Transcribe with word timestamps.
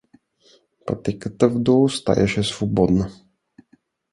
Пътеката 0.85 1.49
в 1.49 1.59
дола 1.59 1.83
остаяше 1.83 2.43
свободна. 2.43 3.11